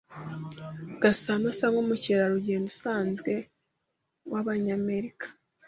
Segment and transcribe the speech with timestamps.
[1.01, 3.33] Gasana asa nkumukerarugendo usanzwe
[4.31, 5.25] wabanyamerika.